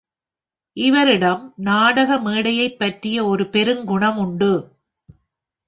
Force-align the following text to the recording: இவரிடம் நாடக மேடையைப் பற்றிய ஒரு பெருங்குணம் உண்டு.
இவரிடம் 0.77 1.53
நாடக 1.55 2.19
மேடையைப் 2.19 2.79
பற்றிய 2.79 3.25
ஒரு 3.25 3.49
பெருங்குணம் 3.49 4.17
உண்டு. 4.17 4.53